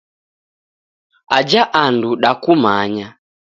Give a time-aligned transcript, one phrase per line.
[1.37, 3.07] Aja andu dakumanya.